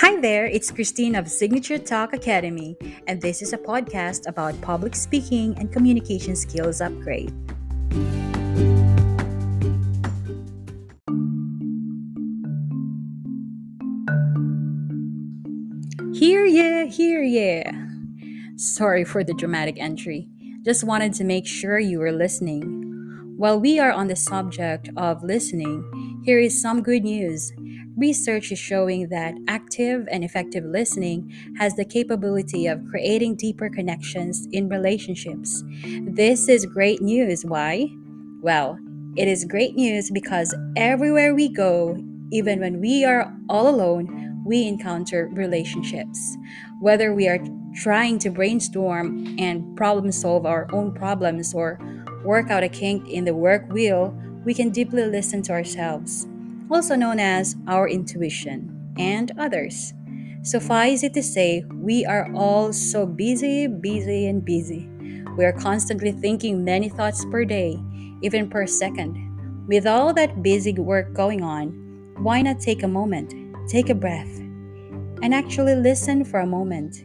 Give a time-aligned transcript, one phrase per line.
[0.00, 2.76] Hi there, it's Christine of Signature Talk Academy,
[3.06, 7.32] and this is a podcast about public speaking and communication skills upgrade.
[16.12, 17.72] Here, yeah, here, yeah.
[18.56, 20.28] Sorry for the dramatic entry.
[20.62, 23.32] Just wanted to make sure you were listening.
[23.38, 27.50] While we are on the subject of listening, here is some good news.
[27.96, 34.46] Research is showing that active and effective listening has the capability of creating deeper connections
[34.52, 35.64] in relationships.
[36.02, 37.46] This is great news.
[37.46, 37.88] Why?
[38.42, 38.78] Well,
[39.16, 41.96] it is great news because everywhere we go,
[42.32, 46.36] even when we are all alone, we encounter relationships.
[46.80, 47.38] Whether we are
[47.76, 51.80] trying to brainstorm and problem solve our own problems or
[52.26, 56.26] work out a kink in the work wheel, we can deeply listen to ourselves
[56.70, 59.92] also known as our intuition, and others.
[60.42, 64.88] Suffice it to say, we are all so busy, busy, and busy.
[65.36, 67.78] We are constantly thinking many thoughts per day,
[68.22, 69.66] even per second.
[69.68, 73.34] With all that busy work going on, why not take a moment,
[73.68, 74.38] take a breath,
[75.22, 77.04] and actually listen for a moment?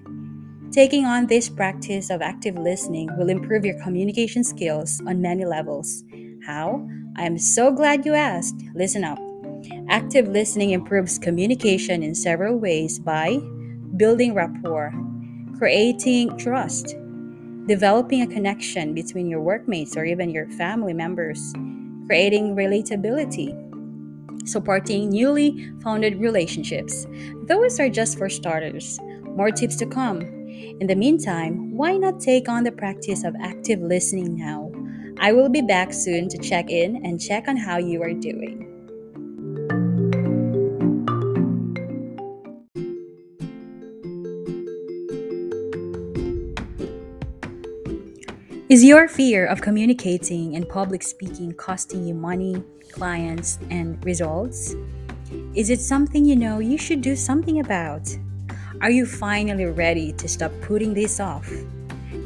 [0.72, 6.04] Taking on this practice of active listening will improve your communication skills on many levels.
[6.46, 6.88] How?
[7.18, 8.56] I am so glad you asked.
[8.74, 9.31] Listen up.
[9.92, 13.38] Active listening improves communication in several ways by
[13.98, 14.94] building rapport,
[15.58, 16.96] creating trust,
[17.68, 21.54] developing a connection between your workmates or even your family members,
[22.06, 23.52] creating relatability,
[24.48, 27.06] supporting newly founded relationships.
[27.48, 28.98] Those are just for starters.
[29.36, 30.22] More tips to come.
[30.22, 34.72] In the meantime, why not take on the practice of active listening now?
[35.20, 38.71] I will be back soon to check in and check on how you are doing.
[48.72, 54.76] Is your fear of communicating and public speaking costing you money, clients, and results?
[55.54, 58.08] Is it something you know you should do something about?
[58.80, 61.52] Are you finally ready to stop putting this off?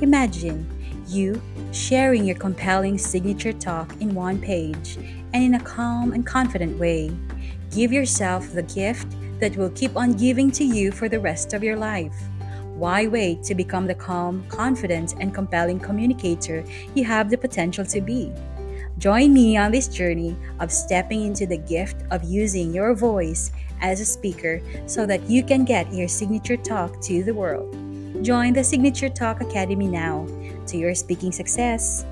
[0.03, 0.69] Imagine
[1.07, 1.41] you
[1.71, 4.97] sharing your compelling signature talk in one page
[5.33, 7.09] and in a calm and confident way.
[7.71, 9.07] Give yourself the gift
[9.39, 12.13] that will keep on giving to you for the rest of your life.
[12.75, 18.01] Why wait to become the calm, confident, and compelling communicator you have the potential to
[18.01, 18.33] be?
[18.97, 24.01] Join me on this journey of stepping into the gift of using your voice as
[24.01, 27.71] a speaker so that you can get your signature talk to the world.
[28.23, 30.27] Join the Signature Talk Academy now
[30.67, 32.05] to your speaking success.